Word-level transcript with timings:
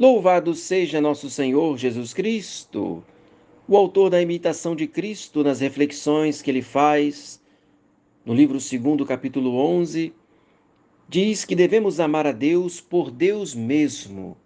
Louvado 0.00 0.54
seja 0.54 1.00
nosso 1.00 1.28
Senhor 1.28 1.76
Jesus 1.76 2.14
Cristo, 2.14 3.02
o 3.66 3.76
autor 3.76 4.10
da 4.10 4.22
imitação 4.22 4.76
de 4.76 4.86
Cristo 4.86 5.42
nas 5.42 5.58
reflexões 5.58 6.40
que 6.40 6.48
ele 6.48 6.62
faz 6.62 7.42
no 8.24 8.32
livro 8.32 8.58
2, 8.58 9.08
capítulo 9.08 9.56
11, 9.56 10.14
diz 11.08 11.44
que 11.44 11.56
devemos 11.56 11.98
amar 11.98 12.28
a 12.28 12.30
Deus 12.30 12.80
por 12.80 13.10
Deus 13.10 13.56
mesmo 13.56 14.36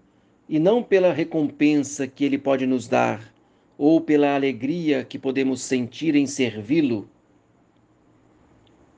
e 0.49 0.59
não 0.59 0.83
pela 0.83 1.13
recompensa 1.13 2.07
que 2.07 2.25
ele 2.25 2.39
pode 2.39 2.67
nos 2.67 2.89
dar 2.89 3.31
ou 3.77 4.01
pela 4.01 4.35
alegria 4.35 5.05
que 5.05 5.19
podemos 5.19 5.61
sentir 5.61 6.15
em 6.15 6.27
servi-lo. 6.27 7.07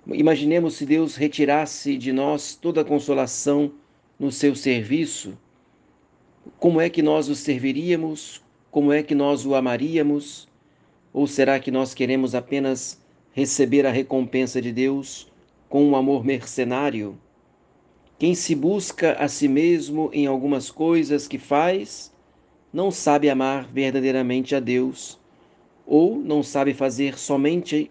Imaginemos 0.06 0.76
se 0.76 0.86
Deus 0.86 1.16
retirasse 1.16 1.98
de 1.98 2.12
nós 2.12 2.54
toda 2.54 2.82
a 2.82 2.84
consolação 2.84 3.72
no 4.16 4.30
seu 4.30 4.54
serviço 4.54 5.36
como 6.58 6.80
é 6.80 6.88
que 6.88 7.02
nós 7.02 7.28
o 7.28 7.34
serviríamos? 7.34 8.42
Como 8.70 8.92
é 8.92 9.02
que 9.02 9.14
nós 9.14 9.46
o 9.46 9.54
amaríamos? 9.54 10.48
Ou 11.12 11.26
será 11.26 11.58
que 11.60 11.70
nós 11.70 11.94
queremos 11.94 12.34
apenas 12.34 13.00
receber 13.32 13.86
a 13.86 13.90
recompensa 13.90 14.60
de 14.60 14.72
Deus 14.72 15.30
com 15.68 15.84
um 15.84 15.96
amor 15.96 16.24
mercenário? 16.24 17.18
Quem 18.18 18.34
se 18.34 18.54
busca 18.54 19.12
a 19.14 19.28
si 19.28 19.48
mesmo 19.48 20.10
em 20.12 20.26
algumas 20.26 20.70
coisas 20.70 21.26
que 21.26 21.38
faz, 21.38 22.12
não 22.72 22.90
sabe 22.90 23.28
amar 23.28 23.66
verdadeiramente 23.66 24.54
a 24.54 24.60
Deus, 24.60 25.18
ou 25.86 26.16
não 26.16 26.42
sabe 26.42 26.74
fazer 26.74 27.18
somente 27.18 27.90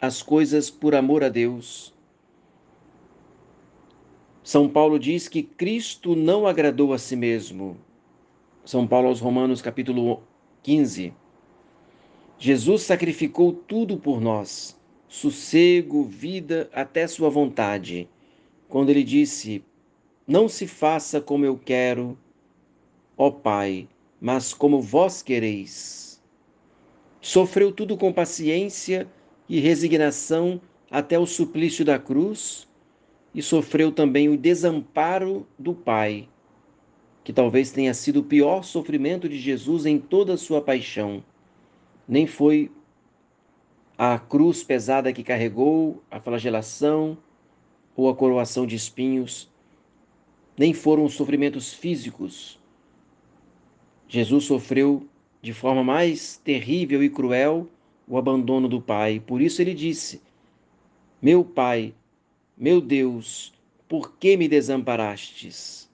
as 0.00 0.22
coisas 0.22 0.70
por 0.70 0.94
amor 0.94 1.24
a 1.24 1.28
Deus. 1.28 1.94
São 4.42 4.68
Paulo 4.68 4.98
diz 4.98 5.28
que 5.28 5.42
Cristo 5.42 6.14
não 6.14 6.46
agradou 6.46 6.92
a 6.92 6.98
si 6.98 7.16
mesmo. 7.16 7.76
São 8.66 8.84
Paulo 8.84 9.06
aos 9.06 9.20
Romanos, 9.20 9.62
capítulo 9.62 10.24
15. 10.64 11.14
Jesus 12.36 12.82
sacrificou 12.82 13.52
tudo 13.52 13.96
por 13.96 14.20
nós, 14.20 14.76
sossego, 15.06 16.02
vida, 16.02 16.68
até 16.72 17.06
sua 17.06 17.30
vontade, 17.30 18.08
quando 18.68 18.90
ele 18.90 19.04
disse: 19.04 19.64
Não 20.26 20.48
se 20.48 20.66
faça 20.66 21.20
como 21.20 21.44
eu 21.44 21.56
quero, 21.56 22.18
ó 23.16 23.30
Pai, 23.30 23.88
mas 24.20 24.52
como 24.52 24.82
vós 24.82 25.22
quereis. 25.22 26.20
Sofreu 27.20 27.70
tudo 27.70 27.96
com 27.96 28.12
paciência 28.12 29.06
e 29.48 29.60
resignação 29.60 30.60
até 30.90 31.16
o 31.16 31.24
suplício 31.24 31.84
da 31.84 32.00
cruz 32.00 32.66
e 33.32 33.40
sofreu 33.40 33.92
também 33.92 34.28
o 34.28 34.36
desamparo 34.36 35.46
do 35.56 35.72
Pai, 35.72 36.28
que 37.26 37.32
talvez 37.32 37.72
tenha 37.72 37.92
sido 37.92 38.20
o 38.20 38.22
pior 38.22 38.62
sofrimento 38.62 39.28
de 39.28 39.36
Jesus 39.36 39.84
em 39.84 39.98
toda 39.98 40.34
a 40.34 40.36
sua 40.36 40.62
paixão. 40.62 41.24
Nem 42.06 42.24
foi 42.24 42.70
a 43.98 44.16
cruz 44.16 44.62
pesada 44.62 45.12
que 45.12 45.24
carregou, 45.24 46.04
a 46.08 46.20
flagelação 46.20 47.18
ou 47.96 48.08
a 48.08 48.14
coroação 48.14 48.64
de 48.64 48.76
espinhos, 48.76 49.50
nem 50.56 50.72
foram 50.72 51.04
os 51.04 51.14
sofrimentos 51.14 51.72
físicos. 51.72 52.60
Jesus 54.06 54.44
sofreu 54.44 55.04
de 55.42 55.52
forma 55.52 55.82
mais 55.82 56.36
terrível 56.44 57.02
e 57.02 57.10
cruel 57.10 57.68
o 58.06 58.16
abandono 58.16 58.68
do 58.68 58.80
Pai. 58.80 59.18
Por 59.18 59.42
isso 59.42 59.60
ele 59.60 59.74
disse: 59.74 60.22
Meu 61.20 61.44
Pai, 61.44 61.92
meu 62.56 62.80
Deus, 62.80 63.52
por 63.88 64.12
que 64.12 64.36
me 64.36 64.46
desamparastes? 64.46 65.85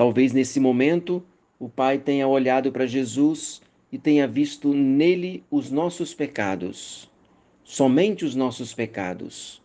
Talvez 0.00 0.32
nesse 0.32 0.58
momento 0.58 1.22
o 1.58 1.68
Pai 1.68 1.98
tenha 1.98 2.26
olhado 2.26 2.72
para 2.72 2.86
Jesus 2.86 3.60
e 3.92 3.98
tenha 3.98 4.26
visto 4.26 4.72
nele 4.72 5.44
os 5.50 5.70
nossos 5.70 6.14
pecados, 6.14 7.06
somente 7.62 8.24
os 8.24 8.34
nossos 8.34 8.72
pecados. 8.72 9.60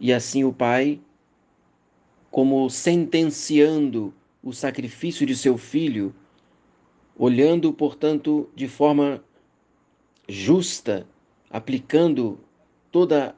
E 0.00 0.10
assim 0.10 0.42
o 0.42 0.50
Pai, 0.50 0.98
como 2.30 2.70
sentenciando 2.70 4.14
o 4.42 4.54
sacrifício 4.54 5.26
de 5.26 5.36
seu 5.36 5.58
filho, 5.58 6.14
olhando, 7.14 7.74
portanto, 7.74 8.48
de 8.56 8.68
forma 8.68 9.22
justa, 10.26 11.06
aplicando 11.50 12.40
toda 12.90 13.36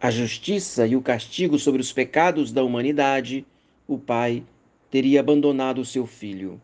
a 0.00 0.10
justiça 0.10 0.86
e 0.86 0.96
o 0.96 1.02
castigo 1.02 1.58
sobre 1.58 1.82
os 1.82 1.92
pecados 1.92 2.50
da 2.50 2.64
humanidade, 2.64 3.44
o 3.86 3.98
Pai 3.98 4.42
teria 4.90 5.20
abandonado 5.20 5.82
o 5.82 5.84
seu 5.84 6.06
filho. 6.06 6.58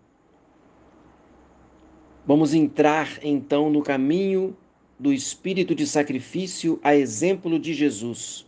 Vamos 2.26 2.54
entrar 2.54 3.18
então 3.22 3.68
no 3.68 3.82
caminho 3.82 4.56
do 4.98 5.12
espírito 5.12 5.74
de 5.74 5.86
sacrifício 5.86 6.80
a 6.82 6.96
exemplo 6.96 7.58
de 7.58 7.74
Jesus. 7.74 8.46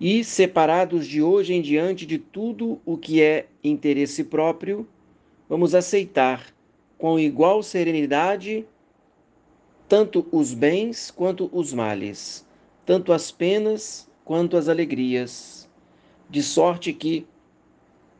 E, 0.00 0.22
separados 0.22 1.04
de 1.04 1.20
hoje 1.20 1.52
em 1.54 1.60
diante 1.60 2.06
de 2.06 2.18
tudo 2.18 2.80
o 2.86 2.96
que 2.96 3.20
é 3.20 3.48
interesse 3.64 4.22
próprio, 4.22 4.86
vamos 5.48 5.74
aceitar 5.74 6.54
com 6.96 7.18
igual 7.18 7.64
serenidade 7.64 8.64
tanto 9.88 10.24
os 10.30 10.54
bens 10.54 11.10
quanto 11.10 11.50
os 11.52 11.72
males 11.72 12.46
tanto 12.88 13.12
as 13.12 13.30
penas 13.30 14.08
quanto 14.24 14.56
as 14.56 14.66
alegrias, 14.66 15.68
de 16.30 16.42
sorte 16.42 16.90
que, 16.90 17.26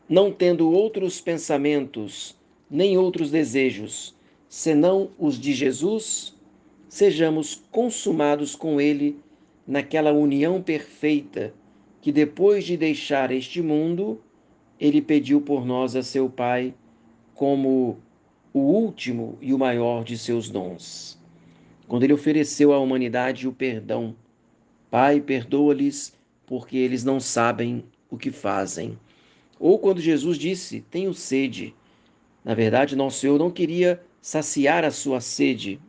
não 0.07 0.31
tendo 0.31 0.71
outros 0.71 1.19
pensamentos 1.19 2.37
nem 2.69 2.95
outros 2.95 3.31
desejos, 3.31 4.15
senão 4.47 5.09
os 5.17 5.39
de 5.39 5.53
Jesus, 5.53 6.35
sejamos 6.87 7.63
consumados 7.71 8.55
com 8.55 8.79
Ele 8.79 9.17
naquela 9.65 10.11
união 10.11 10.61
perfeita 10.61 11.51
que, 11.99 12.11
depois 12.11 12.63
de 12.63 12.77
deixar 12.77 13.31
este 13.31 13.63
mundo, 13.63 14.21
Ele 14.79 15.01
pediu 15.01 15.41
por 15.41 15.65
nós 15.65 15.95
a 15.95 16.03
seu 16.03 16.29
Pai 16.29 16.75
como 17.33 17.97
o 18.53 18.59
último 18.59 19.35
e 19.41 19.51
o 19.51 19.57
maior 19.57 20.03
de 20.03 20.15
seus 20.15 20.47
dons. 20.47 21.19
Quando 21.87 22.03
Ele 22.03 22.13
ofereceu 22.13 22.71
à 22.71 22.77
humanidade 22.77 23.47
o 23.47 23.51
perdão, 23.51 24.15
Pai, 24.89 25.21
perdoa-lhes, 25.21 26.13
porque 26.45 26.77
eles 26.77 27.03
não 27.03 27.19
sabem 27.19 27.83
o 28.09 28.17
que 28.17 28.31
fazem. 28.31 28.97
Ou 29.59 29.77
quando 29.77 30.01
Jesus 30.01 30.37
disse: 30.37 30.81
Tenho 30.89 31.13
sede. 31.13 31.75
Na 32.43 32.53
verdade, 32.53 32.95
nosso 32.95 33.19
Senhor 33.19 33.37
não 33.37 33.51
queria 33.51 34.01
saciar 34.21 34.83
a 34.83 34.91
sua 34.91 35.21
sede. 35.21 35.79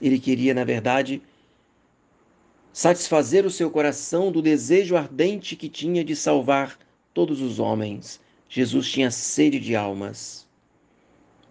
Ele 0.00 0.18
queria, 0.18 0.52
na 0.52 0.64
verdade, 0.64 1.22
satisfazer 2.72 3.46
o 3.46 3.50
seu 3.50 3.70
coração 3.70 4.32
do 4.32 4.42
desejo 4.42 4.96
ardente 4.96 5.56
que 5.56 5.68
tinha 5.68 6.04
de 6.04 6.16
salvar 6.16 6.78
todos 7.14 7.40
os 7.40 7.58
homens. 7.58 8.20
Jesus 8.48 8.90
tinha 8.90 9.10
sede 9.10 9.60
de 9.60 9.76
almas. 9.76 10.46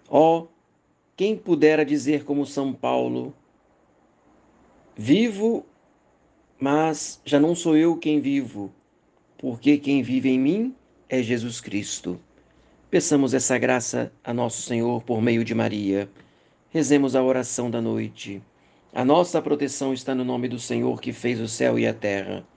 Oh, 0.10 0.48
quem 1.16 1.36
pudera 1.36 1.86
dizer 1.86 2.24
como 2.26 2.46
São 2.46 2.74
Paulo: 2.74 3.34
Vivo 4.96 5.66
mas 6.60 7.20
já 7.26 7.40
não 7.40 7.54
sou 7.54 7.76
eu 7.76 7.98
quem 7.98 8.22
vivo, 8.22 8.72
porque 9.38 9.78
quem 9.78 10.02
vive 10.02 10.30
em 10.30 10.40
mim 10.40 10.76
é 11.10 11.22
Jesus 11.22 11.60
Cristo. 11.60 12.20
Peçamos 12.90 13.34
essa 13.34 13.58
graça 13.58 14.12
a 14.24 14.34
nosso 14.34 14.62
Senhor 14.62 15.04
por 15.04 15.22
meio 15.22 15.44
de 15.44 15.54
Maria. 15.54 16.10
Rezemos 16.70 17.16
a 17.16 17.22
oração 17.22 17.70
da 17.70 17.82
noite. 17.82 18.42
A 18.94 19.04
nossa 19.04 19.42
proteção 19.42 19.94
está 19.94 20.16
no 20.16 20.24
nome 20.24 20.48
do 20.48 20.58
Senhor 20.58 21.02
que 21.02 21.12
fez 21.12 21.42
o 21.42 21.48
céu 21.48 21.78
e 21.78 21.86
a 21.86 21.94
terra. 21.94 22.48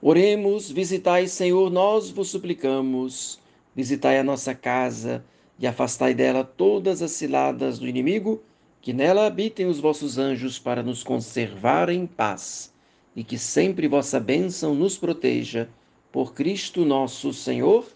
Oremos, 0.00 0.70
visitai, 0.70 1.26
Senhor, 1.26 1.68
nós 1.68 2.10
vos 2.10 2.28
suplicamos. 2.28 3.40
Visitai 3.74 4.18
a 4.18 4.24
nossa 4.24 4.54
casa 4.54 5.24
e 5.58 5.66
afastai 5.66 6.14
dela 6.14 6.44
todas 6.44 7.02
as 7.02 7.10
ciladas 7.10 7.78
do 7.78 7.88
inimigo, 7.88 8.40
que 8.80 8.92
nela 8.92 9.26
habitem 9.26 9.66
os 9.66 9.80
vossos 9.80 10.16
anjos 10.16 10.58
para 10.58 10.82
nos 10.82 11.02
conservar 11.02 11.90
em 11.90 12.06
paz 12.06 12.72
e 13.14 13.24
que 13.24 13.38
sempre 13.38 13.88
vossa 13.88 14.20
bênção 14.20 14.74
nos 14.74 14.96
proteja. 14.96 15.68
Por 16.12 16.34
Cristo 16.34 16.84
nosso 16.84 17.32
Senhor. 17.32 17.86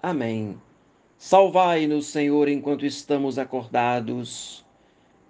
Amém. 0.00 0.56
Salvai-nos, 1.16 2.06
Senhor, 2.06 2.48
enquanto 2.48 2.86
estamos 2.86 3.38
acordados, 3.38 4.64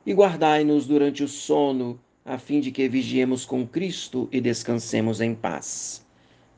e 0.05 0.13
guardai-nos 0.13 0.87
durante 0.87 1.25
o 1.25 1.29
sono, 1.29 1.99
a 2.25 2.37
fim 2.37 2.61
de 2.61 2.71
que 2.71 2.89
vigiemos 2.89 3.47
com 3.47 3.67
Cristo 3.67 4.29
e 4.31 4.41
descansemos 4.41 5.21
em 5.21 5.35
paz. 5.35 6.07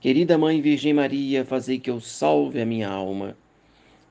Querida 0.01 0.37
Mãe 0.37 0.61
Virgem 0.61 0.93
Maria, 0.93 1.45
fazei 1.45 1.79
que 1.79 1.91
eu 1.91 2.01
salve 2.01 2.61
a 2.61 2.67
minha 2.67 2.89
alma. 2.89 3.37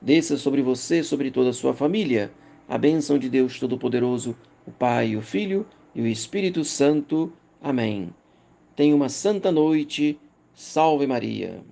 Desça 0.00 0.38
sobre 0.38 0.62
você, 0.62 1.02
sobre 1.02 1.30
toda 1.30 1.50
a 1.50 1.54
sua 1.54 1.74
família, 1.74 2.32
a 2.68 2.78
bênção 2.78 3.18
de 3.18 3.28
Deus 3.28 3.58
Todo-Poderoso, 3.58 4.36
o 4.66 4.70
Pai, 4.70 5.16
o 5.16 5.20
Filho 5.20 5.66
e 5.94 6.00
o 6.00 6.06
Espírito 6.06 6.64
Santo. 6.64 7.32
Amém. 7.60 8.10
Tenha 8.80 8.96
uma 8.96 9.10
santa 9.10 9.52
noite. 9.52 10.18
Salve 10.54 11.06
Maria. 11.06 11.62